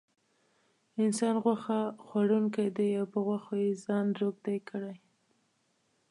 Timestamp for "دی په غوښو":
2.77-3.53